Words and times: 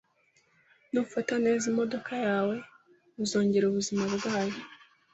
Nufata 0.91 1.33
neza 1.45 1.63
imodoka 1.71 2.11
yawe, 2.27 2.55
uzongera 3.23 3.65
ubuzima 3.67 4.03
bwayo. 4.15 4.59